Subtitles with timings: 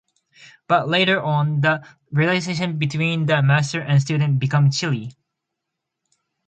[0.67, 5.15] But later on, the relationship between the master and student became chilly.